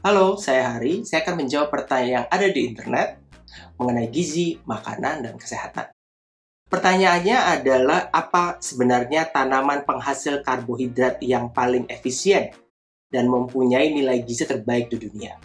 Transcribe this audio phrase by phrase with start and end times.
[0.00, 1.04] Halo, saya Hari.
[1.04, 3.20] Saya akan menjawab pertanyaan yang ada di internet
[3.76, 5.92] mengenai gizi, makanan, dan kesehatan.
[6.72, 12.48] Pertanyaannya adalah apa sebenarnya tanaman penghasil karbohidrat yang paling efisien
[13.12, 15.36] dan mempunyai nilai gizi terbaik di dunia?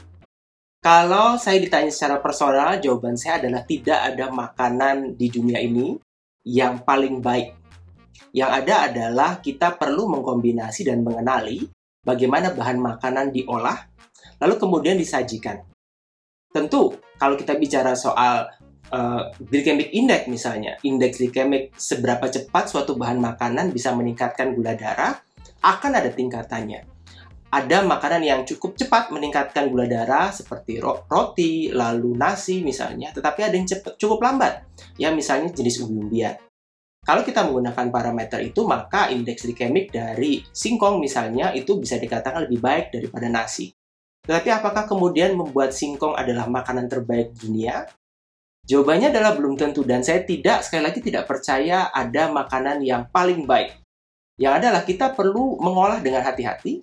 [0.79, 6.00] Kalau saya ditanya secara personal, jawaban saya adalah tidak ada makanan di dunia ini
[6.47, 7.51] yang paling baik.
[8.32, 11.68] Yang ada adalah kita perlu mengkombinasi dan mengenali
[12.07, 13.94] bagaimana bahan makanan diolah,
[14.42, 15.61] lalu kemudian disajikan.
[16.52, 18.47] Tentu, kalau kita bicara soal
[18.92, 25.19] uh, glycemic index misalnya, indeks glikemik seberapa cepat suatu bahan makanan bisa meningkatkan gula darah,
[25.61, 26.96] akan ada tingkatannya
[27.56, 33.55] ada makanan yang cukup cepat meningkatkan gula darah seperti roti, lalu nasi misalnya, tetapi ada
[33.55, 34.67] yang cepat, cukup lambat,
[35.00, 36.36] ya misalnya jenis umbi-umbian.
[37.05, 42.59] Kalau kita menggunakan parameter itu, maka indeks glikemik dari singkong misalnya itu bisa dikatakan lebih
[42.59, 43.71] baik daripada nasi.
[44.25, 47.85] Tetapi apakah kemudian membuat singkong adalah makanan terbaik dunia?
[48.65, 53.45] Jawabannya adalah belum tentu dan saya tidak sekali lagi tidak percaya ada makanan yang paling
[53.45, 53.77] baik.
[54.41, 56.81] Yang adalah kita perlu mengolah dengan hati-hati,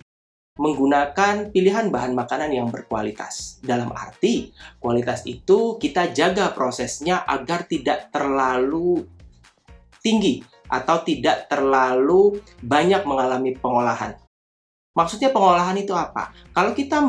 [0.55, 3.59] menggunakan pilihan bahan makanan yang berkualitas.
[3.59, 9.03] Dalam arti, kualitas itu kita jaga prosesnya agar tidak terlalu
[9.99, 10.39] tinggi
[10.71, 14.15] atau tidak terlalu banyak mengalami pengolahan.
[14.93, 16.29] Maksudnya pengolahan itu apa?
[16.53, 17.01] Kalau kita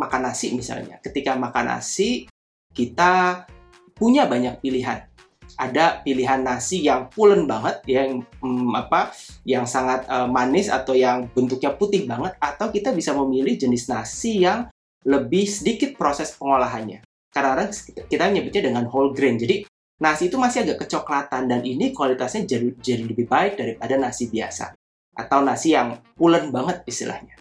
[0.00, 2.24] makan nasi misalnya, ketika makan nasi
[2.72, 3.44] kita
[3.92, 5.04] punya banyak pilihan.
[5.52, 9.12] Ada pilihan nasi yang pulen banget yang hmm, apa
[9.44, 14.40] yang sangat uh, manis atau yang bentuknya putih banget atau kita bisa memilih jenis nasi
[14.40, 14.72] yang
[15.04, 17.04] lebih sedikit proses pengolahannya.
[17.28, 17.68] Karena
[18.08, 19.36] kita menyebutnya dengan whole grain.
[19.36, 19.68] Jadi
[20.00, 24.72] nasi itu masih agak kecoklatan dan ini kualitasnya jadi, jadi lebih baik daripada nasi biasa
[25.12, 27.36] atau nasi yang pulen banget istilahnya.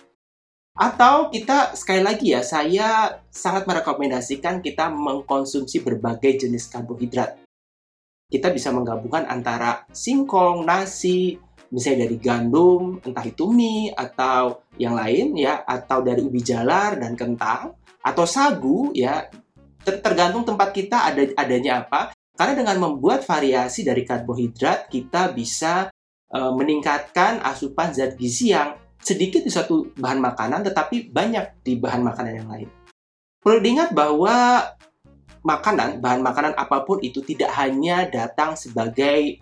[0.71, 7.43] Atau kita sekali lagi ya saya sangat merekomendasikan kita mengkonsumsi berbagai jenis karbohidrat.
[8.31, 11.35] Kita bisa menggabungkan antara singkong, nasi,
[11.75, 17.19] misalnya dari gandum, entah itu mie atau yang lain ya, atau dari ubi jalar dan
[17.19, 19.27] kentang, atau sagu ya,
[19.83, 22.15] tergantung tempat kita ada adanya apa.
[22.31, 25.91] Karena dengan membuat variasi dari karbohidrat, kita bisa
[26.31, 32.01] e, meningkatkan asupan zat gizi yang sedikit di satu bahan makanan, tetapi banyak di bahan
[32.05, 32.69] makanan yang lain.
[33.41, 34.61] Perlu diingat bahwa
[35.41, 39.41] makanan, bahan makanan apa pun itu tidak hanya datang sebagai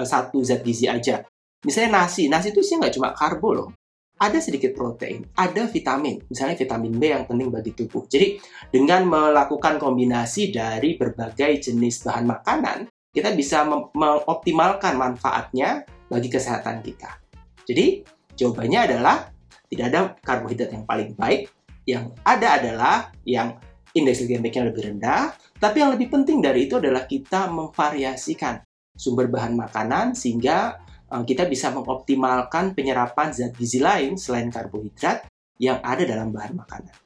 [0.00, 1.20] uh, satu zat gizi aja.
[1.64, 3.70] Misalnya nasi, nasi itu sih nggak cuma karbo loh.
[4.14, 8.06] Ada sedikit protein, ada vitamin, misalnya vitamin B yang penting bagi tubuh.
[8.06, 8.38] Jadi
[8.70, 12.78] dengan melakukan kombinasi dari berbagai jenis bahan makanan,
[13.10, 17.20] kita bisa mengoptimalkan manfaatnya bagi kesehatan kita.
[17.64, 18.04] Jadi
[18.36, 19.16] jawabannya adalah
[19.68, 21.48] tidak ada karbohidrat yang paling baik,
[21.88, 23.56] yang ada adalah yang
[23.94, 28.60] indeks glikemiknya lebih rendah, tapi yang lebih penting dari itu adalah kita memvariasikan
[28.94, 30.78] sumber bahan makanan sehingga
[31.10, 35.26] uh, kita bisa mengoptimalkan penyerapan zat gizi lain selain karbohidrat
[35.62, 37.03] yang ada dalam bahan makanan.